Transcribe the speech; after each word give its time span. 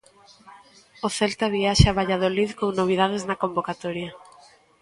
O 1.07 1.09
Celta 1.17 1.47
viaxa 1.57 1.87
a 1.91 1.97
Valladolid 1.99 2.49
con 2.59 2.69
novidades 2.79 3.23
na 3.25 3.39
convocatoria. 3.43 4.09